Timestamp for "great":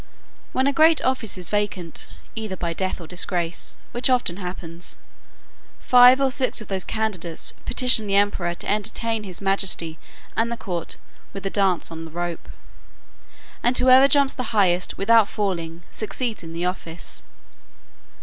0.73-0.99